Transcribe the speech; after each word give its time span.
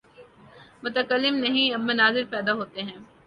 متکلم 0.83 1.35
نہیں، 1.35 1.73
اب 1.73 1.79
مناظر 1.79 2.23
پیدا 2.29 2.53
ہوتے 2.53 2.81
ہیں۔ 2.81 2.97